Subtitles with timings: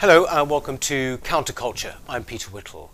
[0.00, 1.96] Hello and welcome to Counterculture.
[2.08, 2.90] I'm Peter Whittle.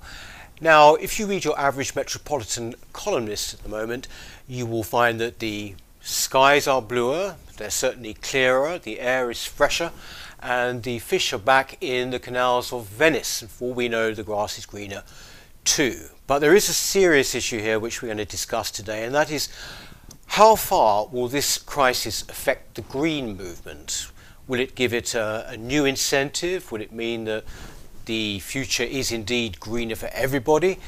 [0.60, 4.08] Now, if you read your average metropolitan columnist at the moment,
[4.48, 9.92] you will find that the skies are bluer, they're certainly clearer, the air is fresher,
[10.40, 13.40] and the fish are back in the canals of Venice.
[13.40, 15.04] And for all we know, the grass is greener
[15.62, 16.06] too.
[16.26, 19.30] But there is a serious issue here which we're going to discuss today, and that
[19.30, 19.48] is
[20.26, 24.10] how far will this crisis affect the green movement?
[24.48, 26.70] Will it give it a, a new incentive?
[26.70, 27.44] Will it mean that
[28.04, 30.78] the future is indeed greener for everybody?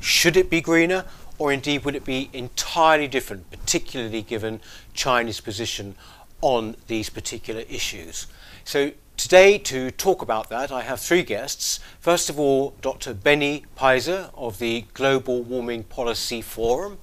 [0.00, 1.04] Should it be greener?
[1.38, 4.60] Or indeed, would it be entirely different, particularly given
[4.92, 5.94] China's position
[6.40, 8.26] on these particular issues?
[8.64, 11.80] So, today, to talk about that, I have three guests.
[12.00, 13.14] First of all, Dr.
[13.14, 16.98] Benny Peiser of the Global Warming Policy Forum,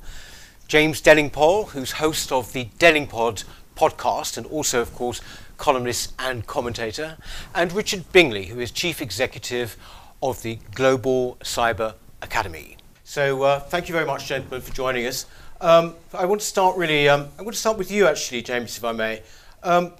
[0.67, 3.43] James Delingpole, who's host of the Delingpod
[3.75, 5.21] podcast and also, of course,
[5.61, 7.15] columnist and commentator,
[7.53, 9.77] and Richard Bingley, who is Chief Executive
[10.23, 12.77] of the Global Cyber Academy.
[13.03, 15.27] So uh, thank you very much, gentlemen, for joining us.
[15.61, 18.75] Um, I want to start really, um, I want to start with you actually, James,
[18.75, 19.21] if I may.
[19.61, 19.93] Um,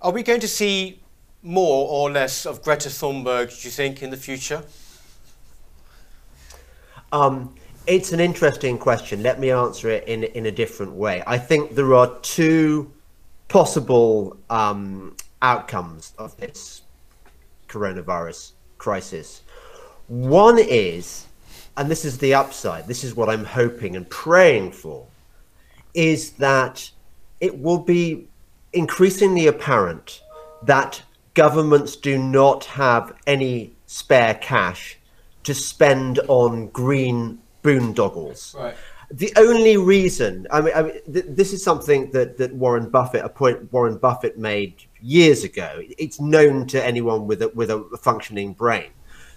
[0.00, 0.98] are we going to see
[1.42, 4.62] more or less of Greta Thunberg, do you think, in the future?
[7.12, 7.54] Um,
[7.86, 9.22] it's an interesting question.
[9.22, 11.22] Let me answer it in, in a different way.
[11.26, 12.90] I think there are two
[13.50, 16.82] possible um, outcomes of this
[17.68, 19.42] coronavirus crisis.
[20.06, 21.26] One is,
[21.76, 25.04] and this is the upside, this is what I'm hoping and praying for,
[25.94, 26.90] is that
[27.40, 28.28] it will be
[28.72, 30.22] increasingly apparent
[30.62, 31.02] that
[31.34, 34.96] governments do not have any spare cash
[35.42, 38.54] to spend on green boondoggles.
[38.54, 38.76] Right
[39.10, 43.24] the only reason I mean, I mean th- this is something that that Warren Buffett
[43.24, 45.82] a point Warren Buffett made years ago.
[45.98, 48.90] It's known to anyone with a with a functioning brain.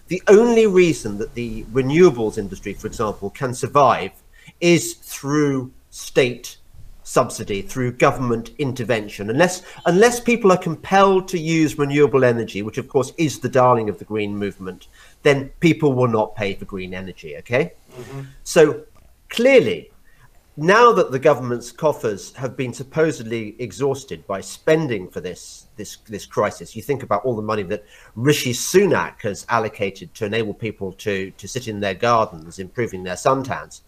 [0.07, 4.12] The only reason that the renewables industry, for example, can survive
[4.59, 6.57] is through state
[7.03, 9.29] subsidy, through government intervention.
[9.29, 13.89] Unless unless people are compelled to use renewable energy, which of course is the darling
[13.89, 14.88] of the green movement,
[15.23, 17.38] then people will not pay for green energy.
[17.38, 18.22] Okay, mm-hmm.
[18.44, 18.83] so
[19.33, 19.89] Clearly,
[20.57, 26.27] now that the government's coffers have been supposedly exhausted by spending for this this this
[26.27, 27.83] crisis, you think about all the money that
[28.16, 33.16] Rishi Sunak has allocated to enable people to to sit in their gardens, improving their
[33.16, 33.81] suntans.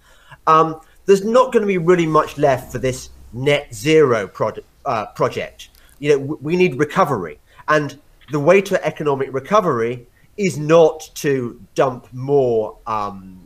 [0.48, 5.06] Um, there's not going to be really much left for this net zero pro- uh,
[5.14, 5.70] project.
[6.00, 8.02] You know, w- we need recovery, and
[8.32, 10.08] the way to economic recovery
[10.38, 12.80] is not to dump more.
[12.88, 13.45] Um,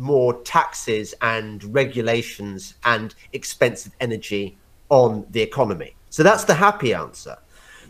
[0.00, 4.56] more taxes and regulations and expensive energy
[4.88, 5.94] on the economy.
[6.08, 7.36] So that's the happy answer.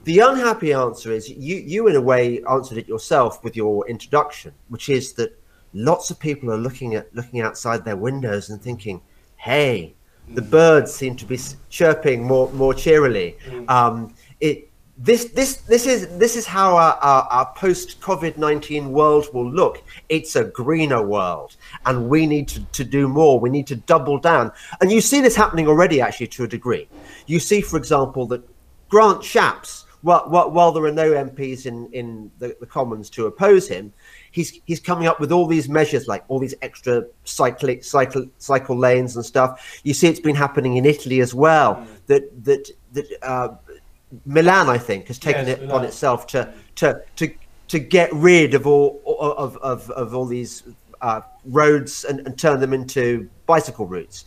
[0.04, 4.52] The unhappy answer is you, you in a way answered it yourself with your introduction,
[4.68, 5.38] which is that
[5.74, 9.02] lots of people are looking at looking outside their windows and thinking,
[9.36, 9.94] "Hey,
[10.34, 11.38] the birds seem to be
[11.68, 13.70] chirping more more cheerily." Mm.
[13.70, 14.69] Um, it
[15.02, 19.50] this this this is this is how our, our, our post COVID nineteen world will
[19.50, 19.82] look.
[20.10, 21.56] It's a greener world,
[21.86, 23.40] and we need to, to do more.
[23.40, 24.52] We need to double down,
[24.82, 26.86] and you see this happening already, actually, to a degree.
[27.26, 28.42] You see, for example, that
[28.90, 33.66] Grant Shapps, while, while there are no MPs in in the, the Commons to oppose
[33.66, 33.94] him,
[34.32, 38.76] he's he's coming up with all these measures like all these extra cycle cycle cycle
[38.76, 39.80] lanes and stuff.
[39.82, 41.76] You see, it's been happening in Italy as well.
[41.76, 41.88] Mm.
[42.08, 43.18] That that that.
[43.22, 43.48] Uh,
[44.24, 45.80] Milan, I think, has taken yes, it Milan.
[45.80, 47.32] on itself to to to
[47.68, 50.64] to get rid of all of of, of all these
[51.00, 54.24] uh, roads and, and, turn them into bicycle routes.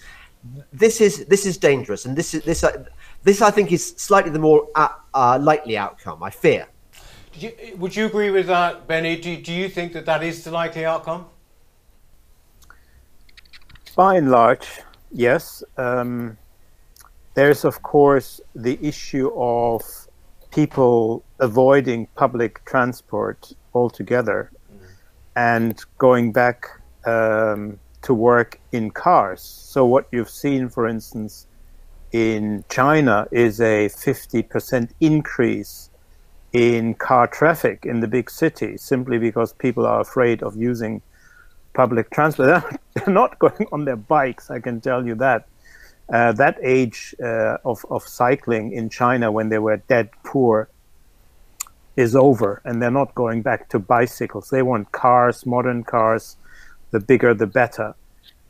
[0.71, 2.85] This is this is dangerous, and this is this uh,
[3.23, 6.23] this I think is slightly the more uh, uh likely outcome.
[6.23, 6.67] I fear.
[7.35, 9.19] You, would you agree with that, Benny?
[9.19, 11.25] Do, do you think that that is the likely outcome?
[13.95, 14.67] By and large,
[15.11, 15.63] yes.
[15.77, 16.37] Um,
[17.33, 19.81] there's, of course, the issue of
[20.51, 24.87] people avoiding public transport altogether mm.
[25.35, 26.67] and going back
[27.05, 29.41] um, to work in cars.
[29.41, 31.47] So, what you've seen, for instance,
[32.11, 35.89] in China is a 50% increase
[36.53, 41.01] in car traffic in the big cities simply because people are afraid of using
[41.73, 42.63] public transport.
[42.93, 45.47] They're not going on their bikes, I can tell you that.
[46.11, 50.69] Uh, that age uh, of, of cycling in China when they were dead poor
[51.95, 54.49] is over and they're not going back to bicycles.
[54.49, 56.37] They want cars, modern cars,
[56.91, 57.95] the bigger the better.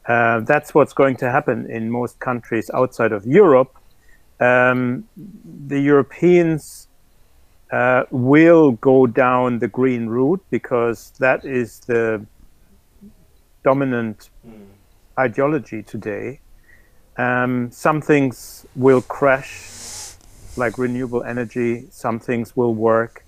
[0.06, 3.78] Uh, that's what's going to happen in most countries outside of Europe.
[4.40, 5.08] Um,
[5.68, 6.88] the Europeans
[7.72, 12.26] uh, will go down the green route because that is the
[13.64, 14.66] dominant mm.
[15.18, 16.40] ideology today.
[17.18, 20.16] Um, some things will crash,
[20.58, 21.88] like renewable energy.
[21.92, 23.24] Some things will work.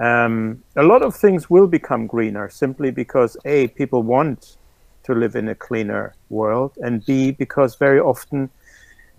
[0.00, 4.56] Um, a lot of things will become greener simply because A, people want
[5.04, 8.50] to live in a cleaner world, and B, because very often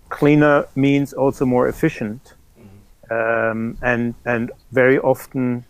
[0.08, 2.34] cleaner means also more efficient.
[3.10, 5.64] Um, and and very often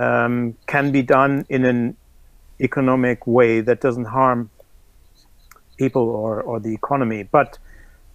[0.00, 1.96] um, can be done in an
[2.60, 4.50] economic way that doesn't harm
[5.76, 7.22] people or, or the economy.
[7.22, 7.58] But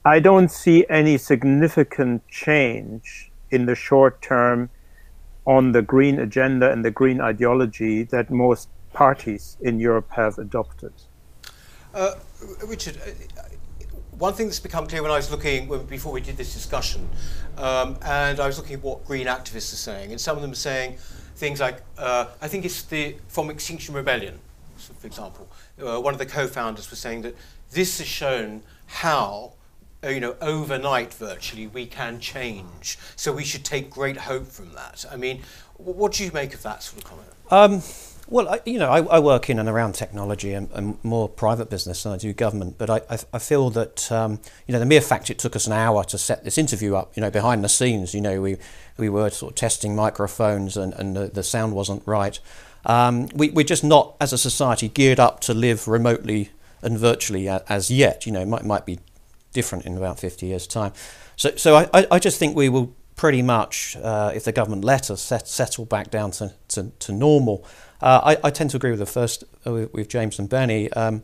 [0.07, 4.69] I don't see any significant change in the short term
[5.47, 10.93] on the green agenda and the green ideology that most parties in Europe have adopted.
[11.91, 12.13] Uh,
[12.67, 13.43] Richard, uh,
[14.11, 17.09] one thing that's become clear when I was looking before we did this discussion,
[17.57, 20.51] um, and I was looking at what green activists are saying, and some of them
[20.51, 20.97] are saying
[21.35, 24.39] things like, uh, I think it's the from Extinction Rebellion,
[24.77, 25.49] for example.
[25.81, 27.35] Uh, one of the co-founders was saying that
[27.71, 29.53] this has shown how
[30.09, 32.97] you know, overnight virtually we can change.
[33.15, 35.05] So we should take great hope from that.
[35.11, 35.41] I mean,
[35.77, 37.29] what do you make of that sort of comment?
[37.51, 37.81] Um,
[38.27, 41.69] well, I, you know, I, I, work in and around technology and, and, more private
[41.69, 42.77] business than I do government.
[42.79, 45.67] But I, I, I, feel that um, you know the mere fact it took us
[45.67, 48.57] an hour to set this interview up, you know, behind the scenes, you know, we
[48.97, 52.39] we were sort of testing microphones and, and the, the sound wasn't right.
[52.85, 56.49] Um, we, we're just not, as a society, geared up to live remotely
[56.81, 58.25] and virtually as, as yet.
[58.25, 58.99] You know, it might might be
[59.55, 60.93] different in about 50 years' time.
[61.35, 65.09] So, so I, I just think we will pretty much, uh, if the government let
[65.09, 67.65] us, set, settle back down to, to, to normal.
[68.01, 70.91] Uh, I, I, tend to agree with the first, uh, with, with, James and Benny.
[70.91, 71.23] Um,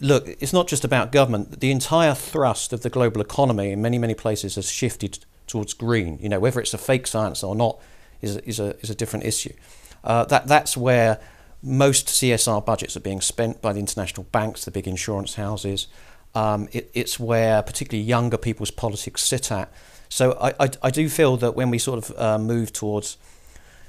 [0.00, 1.60] look, it's not just about government.
[1.60, 6.18] The entire thrust of the global economy in many, many places has shifted towards green.
[6.20, 7.80] You know, whether it's a fake science or not
[8.20, 9.54] is, is, a, is a different issue.
[10.02, 11.20] Uh, that, that's where
[11.62, 15.86] most CSR budgets are being spent by the international banks, the big insurance houses.
[16.34, 19.70] Um, it, it's where particularly younger people's politics sit at.
[20.08, 23.16] So I, I, I do feel that when we sort of uh, move towards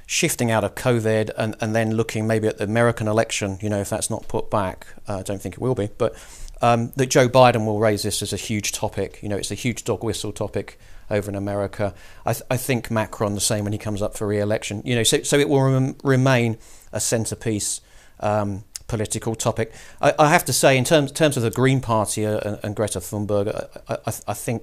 [0.06, 3.80] shifting out of COVID and, and then looking maybe at the American election, you know,
[3.80, 6.14] if that's not put back, uh, I don't think it will be, but
[6.62, 9.18] um, that Joe Biden will raise this as a huge topic.
[9.22, 10.78] You know, it's a huge dog whistle topic
[11.10, 11.94] over in America.
[12.24, 14.82] I, th- I think Macron the same when he comes up for re-election.
[14.84, 16.58] You know, so, so it will rem- remain
[16.92, 17.80] a centerpiece
[18.20, 18.64] um,
[18.94, 19.72] political topic.
[20.00, 23.00] I, I, have to say, in terms terms of the Green Party and, and, Greta
[23.00, 23.48] Thunberg,
[23.88, 24.62] I, I, I think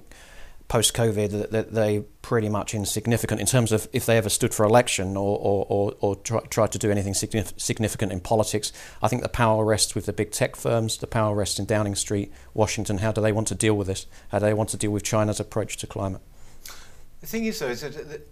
[0.68, 4.64] post COVID that they pretty much insignificant in terms of if they ever stood for
[4.64, 8.72] election or, or, or, or try, tried to do anything significant in politics.
[9.02, 11.94] I think the power rests with the big tech firms, the power rests in Downing
[11.94, 12.98] Street, Washington.
[12.98, 14.06] How do they want to deal with this?
[14.30, 16.22] How do they want to deal with China's approach to climate?
[17.20, 18.26] The thing is, though, is that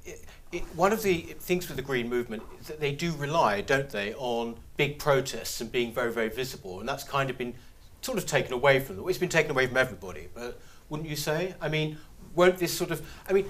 [0.52, 3.88] it, one of the things with the Green Movement is that they do rely, don't
[3.88, 6.80] they, on big protests and being very, very visible.
[6.80, 7.54] And that's kind of been
[8.00, 9.08] sort of taken away from them.
[9.08, 11.54] It's been taken away from everybody, but wouldn't you say?
[11.60, 11.98] I mean,
[12.34, 13.46] won't this sort of, I mean,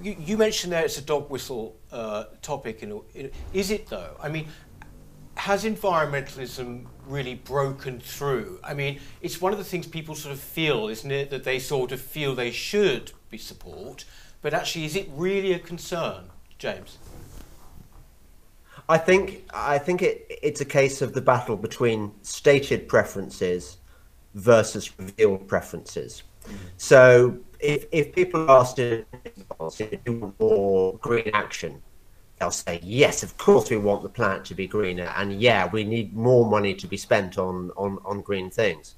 [0.00, 2.82] you, you mentioned there it's a dog whistle uh, topic.
[2.82, 4.16] In, in, is it though?
[4.22, 4.46] I mean,
[5.34, 8.60] has environmentalism really broken through?
[8.62, 11.58] I mean, it's one of the things people sort of feel, isn't it, that they
[11.58, 14.04] sort of feel they should be support,
[14.42, 16.30] but actually, is it really a concern?
[16.58, 16.98] James?
[18.88, 23.78] I think I think it, it's a case of the battle between stated preferences
[24.34, 26.22] versus revealed preferences.
[26.44, 26.56] Mm.
[26.76, 29.04] So if, if people to
[30.04, 31.82] do more green action,
[32.38, 35.84] they'll say, yes, of course we want the planet to be greener, and yeah, we
[35.84, 38.96] need more money to be spent on, on, on green things.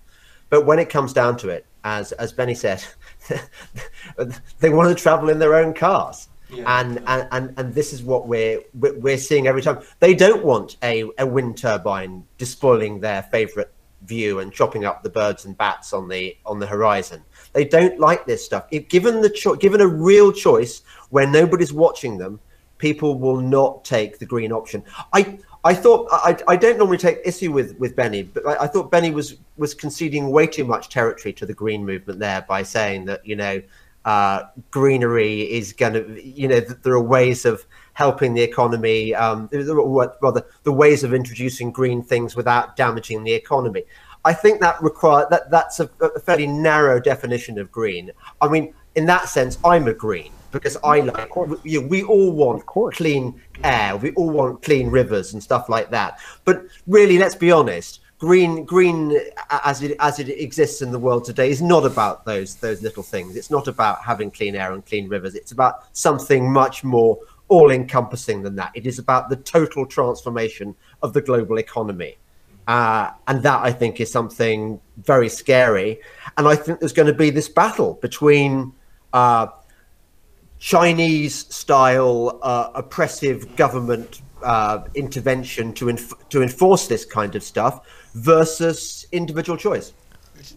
[0.51, 2.83] But when it comes down to it, as as Benny said,
[4.59, 6.29] they want to travel in their own cars.
[6.51, 6.81] Yeah.
[6.81, 9.81] And, and, and and this is what we're we're seeing every time.
[10.01, 15.11] They don't want a, a wind turbine despoiling their favorite view and chopping up the
[15.11, 17.23] birds and bats on the on the horizon.
[17.53, 18.67] They don't like this stuff.
[18.71, 22.41] If given the cho- given a real choice where nobody's watching them,
[22.79, 24.83] people will not take the green option.
[25.13, 28.67] I I thought I, I don't normally take issue with with Benny, but I, I,
[28.67, 32.63] thought Benny was was conceding way too much territory to the green movement there by
[32.63, 33.61] saying that you know
[34.09, 39.51] uh, greenery is going to, you know, there are ways of helping the economy, um,
[40.23, 43.83] rather, the ways of introducing green things without damaging the economy.
[44.25, 48.11] I think that require that that's a, a fairly narrow definition of green.
[48.41, 51.29] I mean, in that sense, I'm a green because I like
[51.63, 55.91] you know, we all want clean air, we all want clean rivers and stuff like
[55.91, 56.19] that.
[56.47, 59.17] But really, let's be honest green green
[59.65, 63.03] as it as it exists in the world today is not about those those little
[63.03, 67.17] things it's not about having clean air and clean rivers it's about something much more
[67.49, 68.71] all encompassing than that.
[68.75, 72.17] It is about the total transformation of the global economy.
[72.67, 76.01] Uh, and that I think is something very scary.
[76.37, 78.75] And I think there's going to be this battle between
[79.15, 79.47] uh,
[80.59, 87.87] Chinese style uh, oppressive government uh, intervention to, inf- to enforce this kind of stuff
[88.15, 89.93] versus individual choice.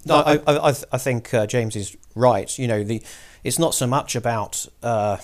[0.06, 2.58] No, I, I, I think uh, James is right.
[2.58, 3.02] You know, the
[3.44, 5.18] it's not so much about uh,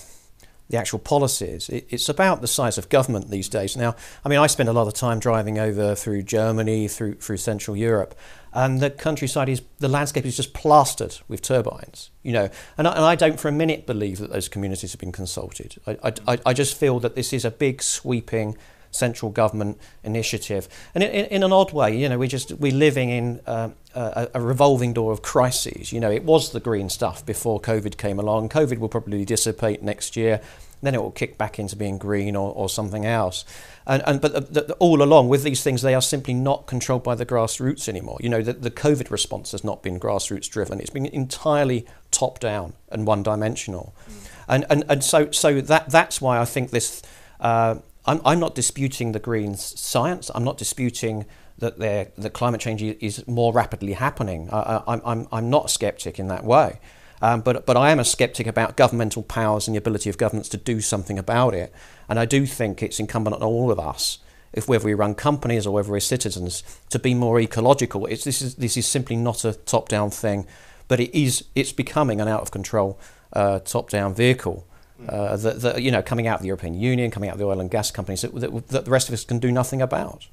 [0.68, 1.68] the actual policies.
[1.68, 3.76] It, it's about the size of government these days.
[3.76, 3.94] Now,
[4.24, 7.76] I mean, I spend a lot of time driving over through Germany, through through Central
[7.76, 8.14] Europe,
[8.52, 12.10] and the countryside is the landscape is just plastered with turbines.
[12.22, 15.00] You know, and I, and I don't for a minute believe that those communities have
[15.00, 15.76] been consulted.
[15.86, 18.56] I, I, I just feel that this is a big sweeping
[18.90, 20.68] central government initiative.
[20.94, 24.28] And in, in, an odd way, you know, we just we're living in uh, a,
[24.34, 25.92] a, revolving door of crises.
[25.92, 28.48] You know, it was the green stuff before COVID came along.
[28.48, 30.40] COVID will probably dissipate next year.
[30.80, 33.44] Then it will kick back into being green or, or something else.
[33.84, 37.02] And, and but the, the, all along with these things, they are simply not controlled
[37.02, 38.18] by the grassroots anymore.
[38.20, 40.78] You know, the, the COVID response has not been grassroots driven.
[40.78, 43.94] It's been entirely top down and one dimensional.
[44.08, 44.28] Mm.
[44.48, 47.02] And, and, and so, so that, that's why I think this
[47.40, 47.76] uh,
[48.08, 50.30] I'm, I'm not disputing the Greens' science.
[50.34, 51.26] I'm not disputing
[51.58, 54.48] that the climate change is more rapidly happening.
[54.50, 56.80] I, I'm, I'm, I'm not a skeptic in that way.
[57.20, 60.48] Um, but, but I am a skeptic about governmental powers and the ability of governments
[60.50, 61.72] to do something about it.
[62.08, 64.18] And I do think it's incumbent on all of us,
[64.52, 68.06] if whether we run companies or whether we're citizens, to be more ecological.
[68.06, 70.46] It's, this, is, this is simply not a top down thing,
[70.86, 72.98] but it is, it's becoming an out of control
[73.32, 74.67] uh, top down vehicle
[75.06, 77.44] uh, that, that, you know, coming out of the European Union, coming out of the
[77.44, 80.26] oil and gas companies that, that, that the rest of us can do nothing about.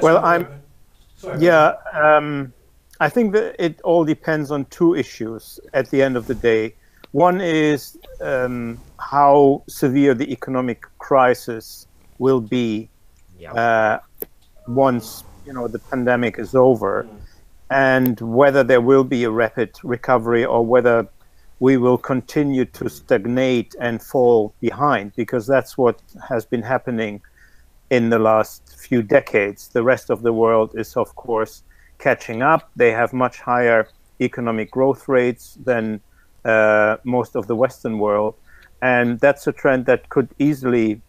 [0.00, 0.46] Well, I'm.
[1.38, 2.52] Yeah, um,
[3.00, 6.74] I think that it all depends on two issues at the end of the day.
[7.12, 11.86] One is um, how severe the economic crisis
[12.18, 12.88] will be
[13.38, 13.52] yeah.
[13.52, 14.00] uh,
[14.68, 17.16] once you know the pandemic is over, mm.
[17.70, 21.08] and whether there will be a rapid recovery or whether
[21.64, 25.96] we will continue to stagnate and fall behind because that's what
[26.28, 27.22] has been happening
[27.88, 29.68] in the last few decades.
[29.68, 31.62] The rest of the world is, of course,
[31.98, 32.62] catching up.
[32.76, 33.88] They have much higher
[34.20, 36.02] economic growth rates than
[36.44, 38.34] uh, most of the Western world.
[38.82, 41.00] And that's a trend that could easily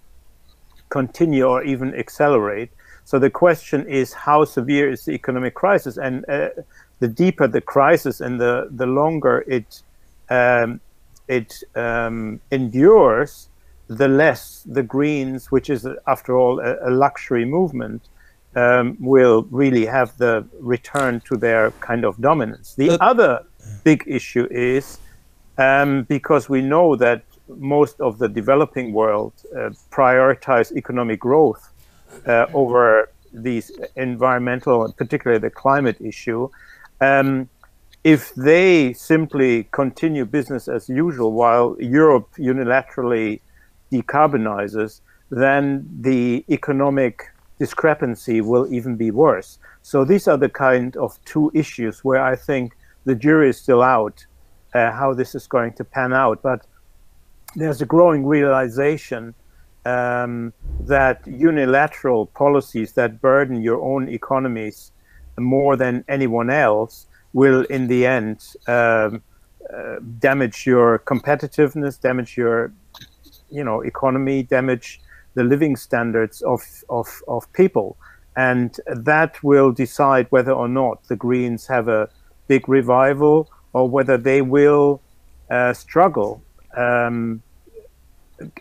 [0.88, 2.70] continue or even accelerate.
[3.04, 5.98] So the question is how severe is the economic crisis?
[5.98, 6.52] And uh,
[7.02, 9.82] the deeper the crisis and the, the longer it
[10.30, 10.80] um,
[11.28, 13.50] it um, endures,
[13.88, 18.10] the less the Greens, which is after all a, a luxury movement,
[18.56, 22.74] um, will really have the return to their kind of dominance.
[22.76, 23.46] The uh, other
[23.84, 25.00] big issue is
[25.58, 31.72] um, because we know that most of the developing world uh, prioritize economic growth
[32.26, 36.50] uh, over these environmental, particularly the climate issue.
[37.02, 37.50] Um,
[38.06, 43.42] if they simply continue business as usual while Europe unilaterally
[43.92, 47.24] decarbonizes, then the economic
[47.58, 49.58] discrepancy will even be worse.
[49.82, 53.82] So these are the kind of two issues where I think the jury is still
[53.82, 54.24] out
[54.76, 56.44] uh, how this is going to pan out.
[56.44, 56.68] But
[57.56, 59.34] there's a growing realization
[59.84, 64.92] um, that unilateral policies that burden your own economies
[65.40, 68.38] more than anyone else will in the end
[68.68, 69.22] um,
[69.72, 72.72] uh, damage your competitiveness, damage your
[73.52, 75.02] you know economy, damage
[75.36, 77.98] the living standards of, of, of people.
[78.36, 82.10] And that will decide whether or not the Greens have a
[82.48, 85.02] big revival or whether they will
[85.50, 86.42] uh, struggle
[86.76, 87.42] um,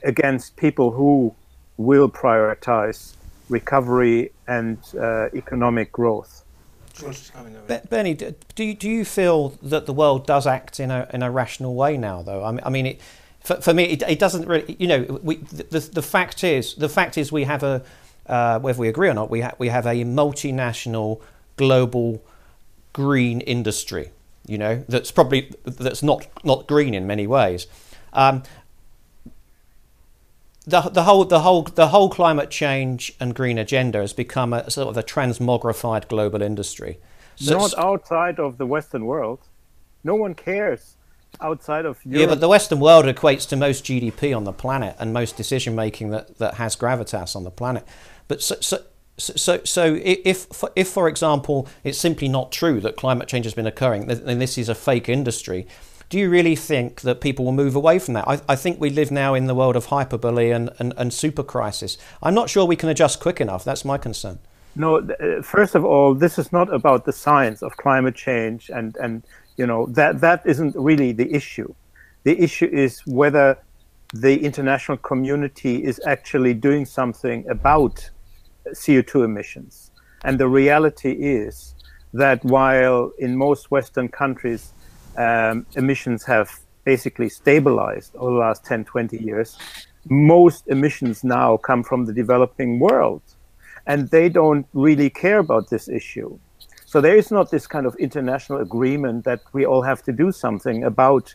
[0.02, 1.34] against people who
[1.76, 3.14] will prioritize
[3.48, 6.43] recovery and uh, economic growth.
[7.66, 8.34] Be- Bernie, do
[8.74, 12.22] do you feel that the world does act in a, in a rational way now,
[12.22, 12.44] though?
[12.44, 13.00] I mean, I mean it,
[13.44, 16.88] for, for me, it, it, doesn't really, you know, we, the, the fact is, the
[16.88, 17.84] fact is we have a,
[18.26, 21.20] uh, whether we agree or not, we, ha- we have a multinational
[21.56, 22.24] global
[22.94, 24.10] green industry,
[24.46, 27.66] you know, that's probably, that's not, not green in many ways.
[28.14, 28.44] Um,
[30.64, 34.70] the, the whole the whole the whole climate change and green agenda has become a
[34.70, 36.98] sort of a transmogrified global industry.
[37.36, 39.40] So Not outside of the Western world.
[40.02, 40.96] No one cares
[41.40, 42.20] outside of Europe.
[42.20, 45.74] Yeah, but the Western world equates to most GDP on the planet and most decision
[45.74, 47.84] making that, that has gravitas on the planet.
[48.28, 48.84] But so, so
[49.16, 53.66] so, so if, if, for example, it's simply not true that climate change has been
[53.66, 55.68] occurring, then this is a fake industry,
[56.08, 58.28] do you really think that people will move away from that?
[58.28, 61.42] I, I think we live now in the world of hyperbole and, and, and super
[61.42, 61.98] crisis.
[62.22, 63.64] I'm not sure we can adjust quick enough.
[63.64, 64.38] That's my concern.
[64.76, 68.96] No, uh, first of all, this is not about the science of climate change, and
[68.96, 69.22] and
[69.56, 71.72] you know that that isn't really the issue.
[72.24, 73.56] The issue is whether
[74.12, 78.10] the international community is actually doing something about
[78.68, 79.90] CO2 emissions.
[80.24, 81.74] And the reality is
[82.12, 84.72] that while in most Western countries
[85.16, 86.50] um, emissions have
[86.84, 89.56] basically stabilized over the last 10, 20 years,
[90.08, 93.22] most emissions now come from the developing world.
[93.86, 96.38] And they don't really care about this issue.
[96.86, 100.30] So there is not this kind of international agreement that we all have to do
[100.30, 101.34] something about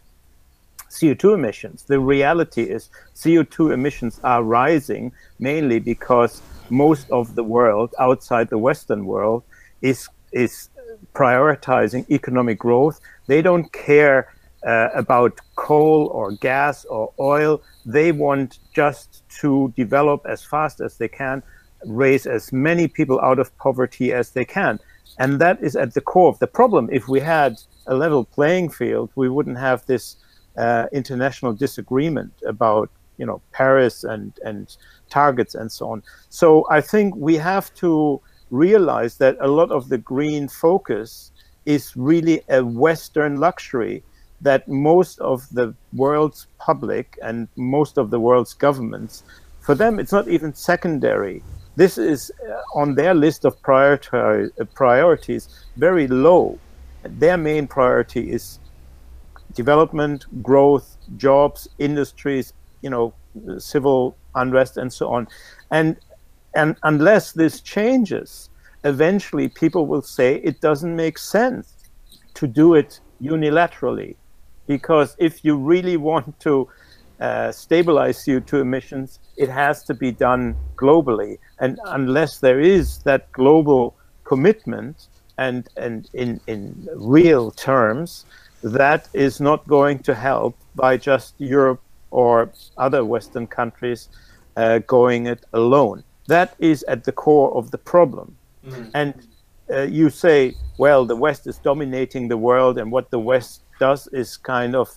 [0.89, 1.83] CO2 emissions.
[1.83, 8.57] The reality is CO2 emissions are rising mainly because most of the world outside the
[8.57, 9.43] Western world
[9.81, 10.69] is is
[11.13, 12.99] prioritizing economic growth.
[13.27, 14.33] They don't care
[14.65, 17.61] uh, about coal or gas or oil.
[17.85, 21.43] They want just to develop as fast as they can,
[21.85, 24.79] raise as many people out of poverty as they can.
[25.17, 26.89] And that is at the core of the problem.
[26.91, 30.15] If we had a level playing field, we wouldn't have this
[30.57, 34.75] uh, international disagreement about you know Paris and and
[35.09, 36.03] targets and so on.
[36.29, 41.31] So I think we have to realize that a lot of the green focus
[41.65, 44.03] is really a Western luxury
[44.41, 49.23] that most of the world's public and most of the world's governments,
[49.59, 51.43] for them, it's not even secondary.
[51.75, 56.57] This is uh, on their list of priori- priorities very low.
[57.03, 58.59] Their main priority is
[59.53, 63.13] development, growth, jobs, industries, you know,
[63.57, 65.27] civil unrest and so on.
[65.71, 65.97] And
[66.55, 68.49] and unless this changes,
[68.83, 71.73] eventually people will say it doesn't make sense
[72.35, 74.15] to do it unilaterally.
[74.67, 76.69] Because if you really want to
[77.19, 81.37] uh, stabilize CO2 emissions, it has to be done globally.
[81.59, 85.07] And unless there is that global commitment
[85.37, 88.25] and, and in, in real terms,
[88.63, 91.81] that is not going to help by just Europe
[92.11, 94.09] or other Western countries
[94.55, 96.03] uh, going it alone.
[96.29, 98.35] That is at the core of the problem.
[98.65, 98.91] Mm.
[98.93, 99.13] And
[99.69, 104.07] uh, you say, well, the West is dominating the world, and what the West does
[104.21, 104.87] is kind of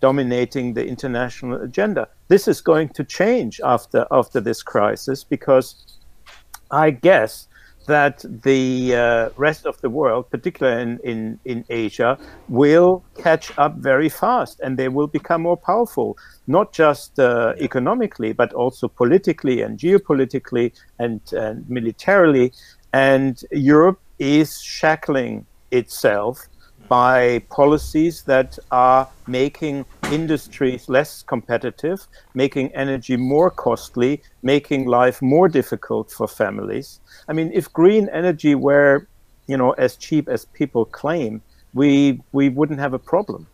[0.00, 2.08] dominating the international agenda.
[2.28, 5.66] This is going to change after after this crisis because
[6.70, 7.48] I guess
[7.86, 12.18] that the uh, rest of the world, particularly in, in, in Asia,
[12.48, 18.32] will catch up very fast and they will become more powerful, not just uh, economically,
[18.32, 22.52] but also politically and geopolitically and, and militarily.
[22.92, 26.46] And Europe is shackling itself
[26.88, 35.48] by policies that are making industries less competitive, making energy more costly, making life more
[35.48, 37.00] difficult for families.
[37.28, 39.06] I mean, if green energy were,
[39.46, 41.42] you know, as cheap as people claim,
[41.74, 43.46] we we wouldn't have a problem.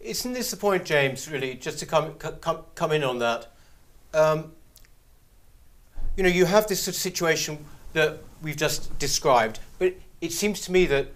[0.00, 1.30] Isn't this the point, James?
[1.30, 3.52] Really, just to come come come in on that.
[4.12, 4.52] Um,
[6.16, 10.60] you know, you have this sort of situation that we've just described, but it seems
[10.62, 11.08] to me that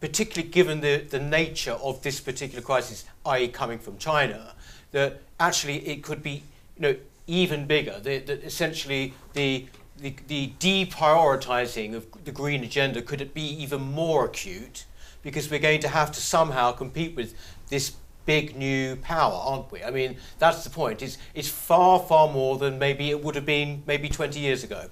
[0.00, 3.48] particularly given the, the nature of this particular crisis, i.e.
[3.48, 4.54] coming from China,
[4.92, 6.42] that actually it could be
[6.76, 9.66] you know, even bigger, that, essentially the,
[9.98, 14.84] the, the deprioritizing of the green agenda could be even more acute
[15.22, 17.34] because we're going to have to somehow compete with
[17.68, 19.82] this big new power, aren't we?
[19.82, 21.02] I mean, that's the point.
[21.02, 24.86] It's, it's far, far more than maybe it would have been maybe 20 years ago.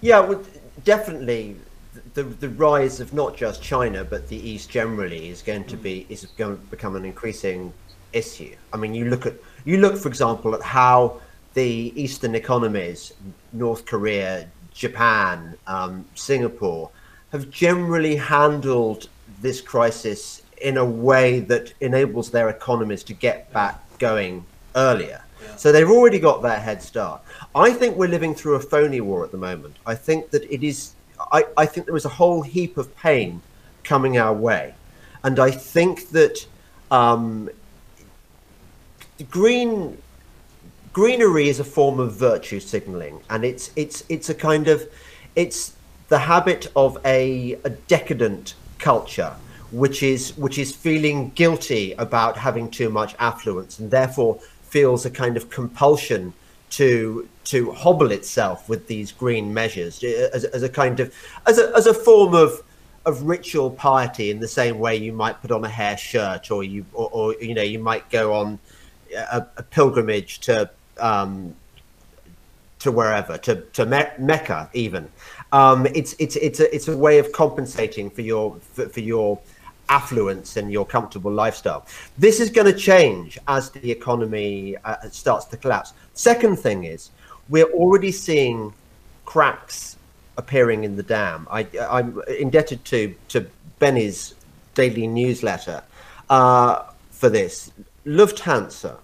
[0.00, 0.44] Yeah, well,
[0.84, 1.56] definitely
[2.14, 6.06] the the rise of not just China but the East generally is going to be
[6.08, 7.72] is going to become an increasing
[8.12, 8.54] issue.
[8.72, 9.34] I mean, you look at
[9.64, 11.20] you look, for example, at how
[11.54, 13.12] the Eastern economies,
[13.52, 16.90] North Korea, Japan, um, Singapore,
[17.32, 19.08] have generally handled
[19.40, 24.44] this crisis in a way that enables their economies to get back going
[24.76, 25.22] earlier.
[25.42, 25.56] Yeah.
[25.56, 27.22] So they've already got that head start.
[27.54, 29.76] I think we're living through a phony war at the moment.
[29.86, 33.42] I think that it is I, I think there is a whole heap of pain
[33.84, 34.74] coming our way.
[35.24, 36.46] And I think that
[36.90, 37.50] um,
[39.30, 39.98] green
[40.92, 44.88] greenery is a form of virtue signaling, and it's it's it's a kind of
[45.36, 45.74] it's
[46.08, 49.34] the habit of a, a decadent culture,
[49.70, 55.10] which is which is feeling guilty about having too much affluence, and therefore feels a
[55.10, 56.32] kind of compulsion
[56.70, 61.14] to to hobble itself with these green measures uh, as, as a kind of
[61.46, 62.62] as a, as a form of
[63.06, 66.62] of ritual piety in the same way you might put on a hair shirt or
[66.62, 68.58] you or, or you know you might go on
[69.16, 71.54] a, a pilgrimage to um,
[72.80, 75.08] to wherever to to Me- Mecca even.
[75.52, 79.38] Um, it's it's it's a it's a way of compensating for your for, for your
[79.88, 81.86] affluence and your comfortable lifestyle.
[82.16, 85.92] This is going to change as the economy uh, starts to collapse.
[86.14, 87.10] Second thing is
[87.48, 88.72] we're already seeing
[89.24, 89.96] cracks
[90.36, 91.46] appearing in the dam.
[91.50, 93.46] I, am indebted to to
[93.78, 94.34] Benny's
[94.74, 95.82] daily newsletter
[96.30, 97.72] uh, for this.
[98.06, 98.98] Lufthansa.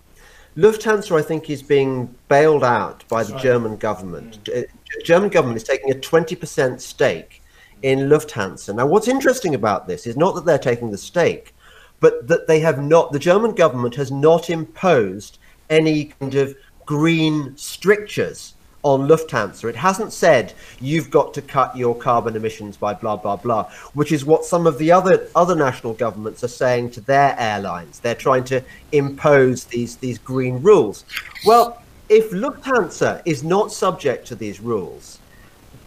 [0.57, 3.43] Lufthansa, I think, is being bailed out by That's the right.
[3.43, 4.45] German government.
[4.45, 4.69] Mm.
[5.05, 7.43] German government is taking a 20% stake
[7.85, 8.75] in Lufthansa.
[8.75, 11.55] Now, what's interesting about this is not that they're taking the stake,
[12.01, 17.55] but that they have not, the German government has not imposed any kind of green
[17.59, 19.69] strictures on Lufthansa.
[19.69, 24.13] It hasn't said you've got to cut your carbon emissions by blah blah blah, which
[24.13, 28.01] is what some of the other other national governments are saying to their airlines.
[28.01, 31.05] They're trying to impose these these green rules.
[31.47, 35.19] Well, if Lufthansa is not subject to these rules,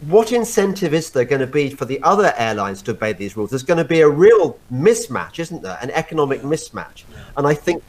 [0.02, 3.50] what incentive is there going to be for the other airlines to obey these rules?
[3.50, 5.78] There's going to be a real mismatch, isn't there?
[5.82, 7.04] An economic mismatch.
[7.36, 7.84] And I think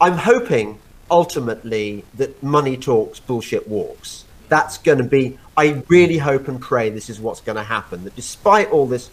[0.00, 0.78] I'm hoping
[1.10, 4.24] ultimately that money talks, bullshit walks.
[4.48, 8.04] That's going to be, I really hope and pray this is what's going to happen.
[8.04, 9.10] That despite all this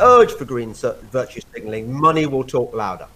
[0.00, 3.06] urge for green virtue signaling, money will talk louder.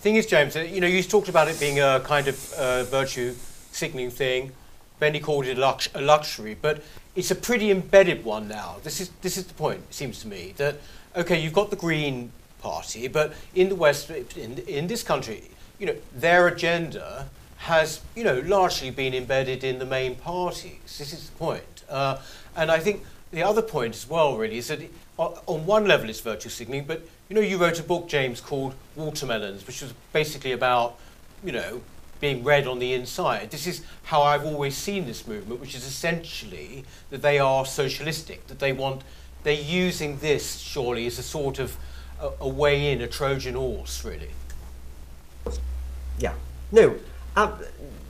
[0.00, 2.84] Thing is, James, uh, you know, you talked about it being a kind of uh,
[2.84, 3.34] virtue
[3.72, 4.52] signaling thing.
[4.98, 6.82] Benny called it a, lux- a luxury, but
[7.14, 8.76] it's a pretty embedded one now.
[8.82, 9.80] This is this is the point.
[9.90, 10.76] It seems to me that
[11.16, 15.42] okay, you've got the Green Party, but in the West, in in this country,
[15.78, 20.98] you know, their agenda has, you know, largely been embedded in the main parties.
[20.98, 21.62] This is the point.
[21.88, 22.18] Uh,
[22.56, 26.08] and I think the other point as well, really, is that it, on one level
[26.08, 29.92] it's virtue signaling, but, you know, you wrote a book, James, called Watermelons, which was
[30.12, 30.98] basically about,
[31.42, 31.80] you know,
[32.20, 33.50] being red on the inside.
[33.50, 38.46] This is how I've always seen this movement, which is essentially that they are socialistic,
[38.48, 39.02] that they want,
[39.42, 41.76] they're using this surely as a sort of
[42.20, 44.30] a, a way in, a Trojan horse, really.
[46.18, 46.34] Yeah.
[46.72, 46.96] No.
[47.36, 47.58] Um,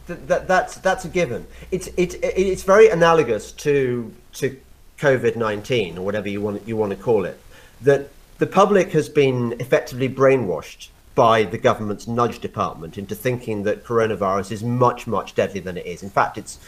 [0.06, 1.46] th- th- that's that's a given.
[1.70, 4.58] It's it's it's very analogous to to
[4.98, 7.38] COVID nineteen or whatever you want you want to call it.
[7.82, 13.84] That the public has been effectively brainwashed by the government's nudge department into thinking that
[13.84, 16.04] coronavirus is much much deadlier than it is.
[16.04, 16.60] In fact, it's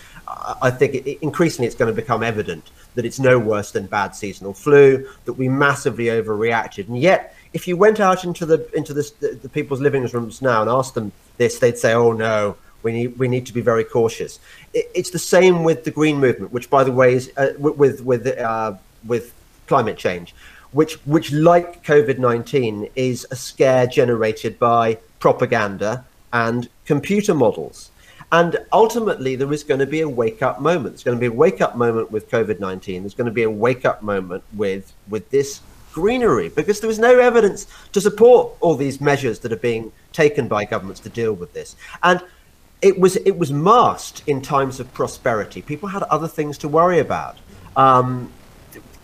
[0.61, 4.17] I think it, increasingly it's going to become evident that it's no worse than bad
[4.17, 5.09] seasonal flu.
[5.27, 9.39] That we massively overreacted, and yet if you went out into the into this, the,
[9.41, 13.19] the people's living rooms now and asked them this, they'd say, "Oh no, we need
[13.21, 14.41] we need to be very cautious."
[14.75, 18.03] It, it's the same with the green movement, which, by the way, is uh, with
[18.03, 18.73] with uh,
[19.07, 19.33] with
[19.69, 20.35] climate change,
[20.73, 27.91] which which like COVID nineteen is a scare generated by propaganda and computer models.
[28.33, 30.95] And ultimately, there is going to be a wake up moment.
[30.95, 33.03] There's going to be a wake up moment with COVID 19.
[33.03, 35.61] There's going to be a wake up moment with, with this
[35.93, 40.47] greenery because there was no evidence to support all these measures that are being taken
[40.47, 41.75] by governments to deal with this.
[42.05, 42.23] And
[42.83, 45.61] it was it was masked in times of prosperity.
[45.61, 47.37] People had other things to worry about.
[47.77, 48.33] Um,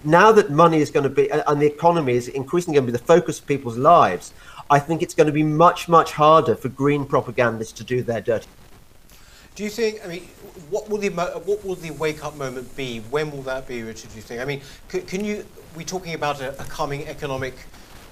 [0.07, 2.99] now that money is going to be and the economy is increasingly going to be
[2.99, 4.33] the focus of people's lives,
[4.71, 8.21] I think it's going to be much much harder for green propagandists to do their
[8.21, 8.49] dirty.
[9.55, 10.05] Do you think?
[10.05, 10.23] I mean,
[10.71, 13.01] what will the what will the wake up moment be?
[13.11, 14.11] When will that be, Richard?
[14.11, 14.40] Do you think?
[14.40, 15.45] I mean, can, can you
[15.77, 17.55] we're talking about a, a coming economic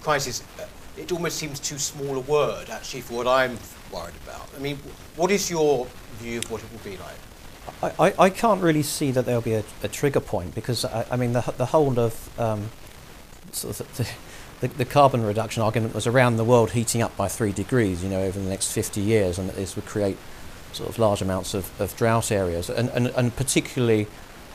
[0.04, 0.42] crisis.
[0.60, 3.58] Uh, it almost seems too small a word, actually, for what I'm
[3.90, 4.48] worried about.
[4.54, 4.76] I mean,
[5.16, 5.86] what is your
[6.18, 7.16] view of what it will be like?
[7.82, 11.16] I, I, can't really see that there'll be a, a trigger point because, I, I
[11.16, 12.70] mean, the, the whole of um,
[13.52, 14.08] sort of the,
[14.60, 18.08] the, the, carbon reduction argument was around the world heating up by three degrees, you
[18.08, 20.16] know, over the next 50 years, and that this would create
[20.72, 24.06] sort of large amounts of, of drought areas, and, and, and particularly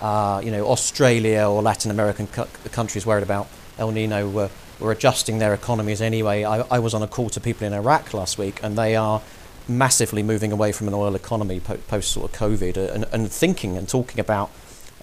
[0.01, 4.91] uh, you know, Australia or Latin American cu- countries worried about El Nino were, were
[4.91, 6.43] adjusting their economies anyway.
[6.43, 9.21] I, I was on a call to people in Iraq last week, and they are
[9.69, 13.31] massively moving away from an oil economy po- post sort of COVID uh, and, and
[13.31, 14.51] thinking and talking about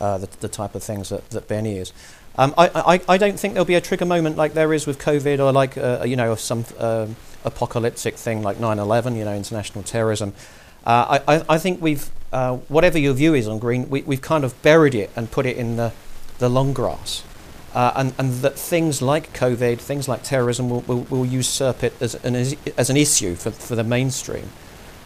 [0.01, 1.93] uh, the, the type of things that, that Benny is.
[2.39, 4.99] Um, I, I, I don't think there'll be a trigger moment like there is with
[4.99, 7.07] COVID or like, uh, you know, some uh,
[7.45, 10.35] apocalyptic thing like 9 11, you know, international terrorism.
[10.85, 14.45] Uh, I, I think we've, uh, whatever your view is on green, we, we've kind
[14.45, 15.93] of buried it and put it in the,
[16.39, 17.25] the long grass.
[17.77, 21.93] Uh, and, and that things like COVID, things like terrorism will, will, will usurp it
[22.01, 24.49] as an, as an issue for, for the mainstream.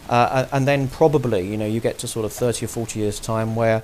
[0.09, 3.19] Uh, and then probably, you know, you get to sort of 30 or 40 years'
[3.19, 3.83] time where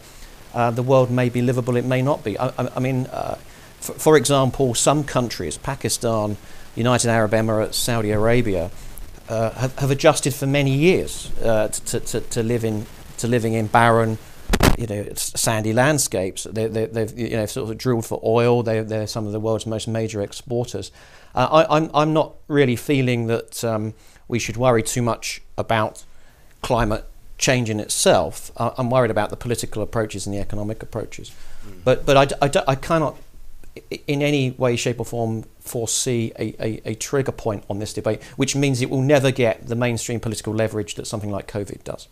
[0.54, 2.40] uh, the world may be livable, it may not be.
[2.40, 3.36] I, I, mean, uh,
[3.82, 6.38] for, for example, some countries, Pakistan,
[6.74, 8.72] United Arab Emirates, Saudi Arabia,
[9.28, 12.86] uh, have, have adjusted for many years uh, to, to, to, living,
[13.18, 14.18] to living in barren,
[14.78, 16.44] you know, sandy landscapes.
[16.44, 18.64] They, they, they've you know, sort of drilled for oil.
[18.64, 20.92] They, they're some of the world's most major exporters.
[21.34, 23.94] Uh, I, I'm, I'm not really feeling that um,
[24.28, 26.04] we should worry too much about
[26.62, 27.06] climate
[27.38, 28.52] change in itself.
[28.58, 31.32] I'm worried about the political approaches and the economic approaches.
[31.66, 31.84] Mm.
[31.84, 33.18] But, but I, I, I cannot
[34.08, 38.24] in any way, shape, or form foresee a, a, a, trigger point on this debate,
[38.36, 42.08] which means it will never get the mainstream political leverage that something like COVID does.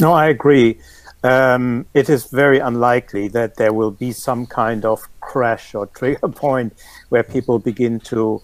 [0.00, 0.78] No, I agree.
[1.22, 6.28] Um, it is very unlikely that there will be some kind of crash or trigger
[6.28, 6.72] point
[7.10, 8.40] where people begin to,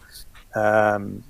[0.55, 1.25] um,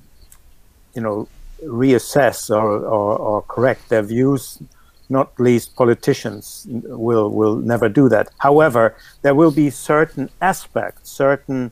[0.95, 1.29] you know,
[1.63, 4.61] reassess or, or, or correct their views
[5.09, 8.29] not least politicians will will never do that.
[8.39, 11.71] However, there will be certain aspects, certain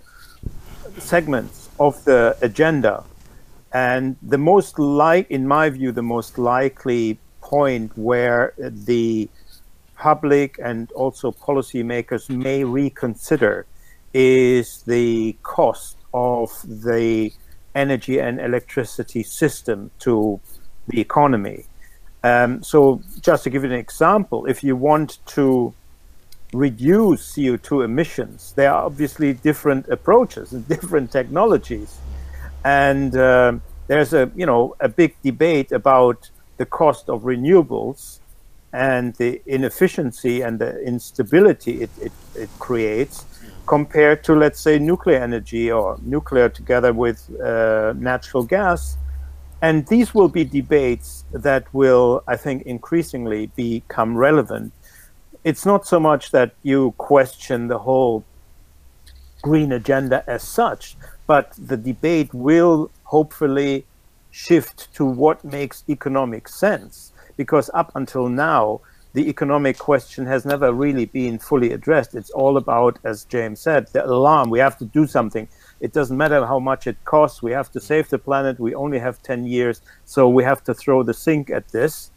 [0.99, 3.03] segments of the agenda,
[3.73, 7.19] and the most like, in my view, the most likely
[7.55, 9.29] point where the
[9.97, 13.64] public and also policymakers may reconsider
[14.12, 16.49] is the cost of
[16.88, 17.31] the
[17.75, 20.40] energy and electricity system to
[20.88, 21.64] the economy.
[22.25, 25.73] Um, so just to give you an example, if you want to
[26.53, 31.90] reduce CO2 emissions, there are obviously different approaches and different technologies.
[32.64, 33.53] And uh,
[33.87, 38.19] there's a, you know, a big debate about the cost of renewables
[38.73, 43.25] and the inefficiency and the instability it, it, it creates
[43.67, 48.97] compared to, let's say, nuclear energy or nuclear together with uh, natural gas
[49.64, 54.75] and these will be debates that will, I think, increasingly become relevant.
[55.43, 58.25] It's not so much that you question the whole
[59.40, 63.87] green agenda as such, but the debate will hopefully
[64.35, 67.12] shift to what makes economic sense.
[67.37, 68.81] Because up until now,
[69.12, 72.16] the economic question has never really been fully addressed.
[72.16, 74.51] It's all about, as James said, the alarm.
[74.51, 75.47] We have to do something.
[75.79, 77.44] It doesn't matter how much it costs.
[77.44, 78.59] We have to save the planet.
[78.59, 79.81] We only have 10 years.
[80.05, 82.11] So we have to throw the sink at this.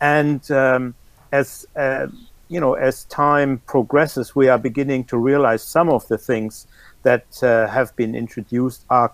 [0.00, 0.94] And um,
[1.32, 2.06] as, uh,
[2.48, 6.66] you know, as time progresses, we are beginning to realize some of the things
[7.02, 9.10] that uh, have been introduced are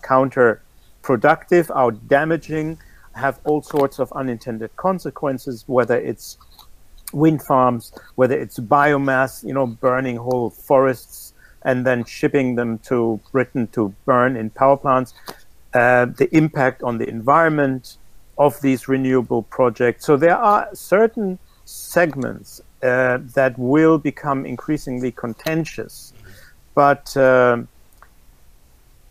[1.05, 2.77] counterproductive, are damaging,
[3.13, 6.37] have all sorts of unintended consequences, whether it's
[7.13, 13.19] wind farms, whether it's biomass, you know, burning whole forests and then shipping them to
[13.31, 15.13] Britain to burn in power plants,
[15.73, 17.97] uh, the impact on the environment
[18.37, 20.05] of these renewable projects.
[20.05, 26.13] So there are certain segments uh, that will become increasingly contentious,
[26.75, 27.63] but uh,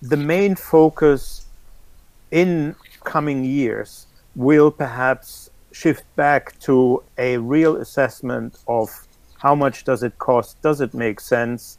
[0.03, 1.44] the main focus
[2.35, 8.89] in coming years will perhaps shift back to a real assessment of
[9.39, 11.79] how much does it cost, does it make sense,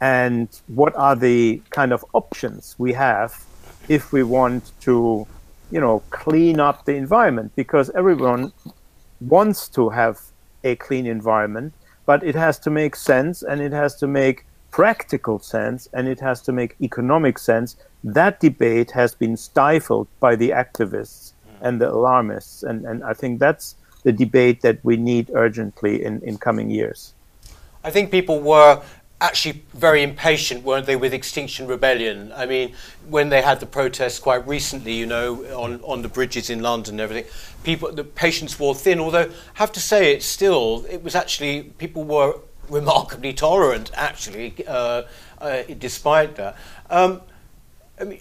[0.00, 3.44] and what are the kind of options we have
[3.88, 5.26] if we want to
[5.72, 8.52] you know clean up the environment because everyone
[9.20, 10.20] wants to have
[10.62, 11.72] a clean environment
[12.04, 16.20] but it has to make sense and it has to make practical sense and it
[16.20, 17.76] has to make economic sense
[18.14, 23.38] that debate has been stifled by the activists and the alarmists and, and i think
[23.38, 27.14] that's the debate that we need urgently in, in coming years
[27.86, 28.82] I think people were
[29.20, 32.32] actually very impatient, weren't they, with Extinction Rebellion?
[32.34, 32.74] I mean,
[33.08, 36.94] when they had the protests quite recently, you know, on, on the bridges in London
[36.94, 37.30] and everything,
[37.62, 38.98] people, the patience wore thin.
[38.98, 44.54] Although, I have to say, it still, it was actually people were remarkably tolerant, actually,
[44.66, 45.02] uh,
[45.38, 46.56] uh, despite that.
[46.90, 47.22] Um,
[48.00, 48.20] I mean,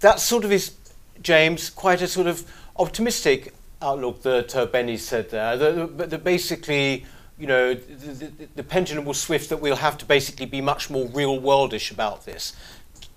[0.00, 0.74] that sort of is,
[1.22, 2.44] James, quite a sort of
[2.76, 5.56] optimistic outlook that uh, Benny said there.
[5.56, 7.04] That, that basically
[7.38, 10.90] you know, the, the, the, pendulum will swift that we'll have to basically be much
[10.90, 12.52] more real worldish about this.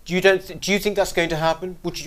[0.05, 0.62] Do you don't?
[0.62, 1.77] do you think that's going to happen?
[1.84, 1.99] Would you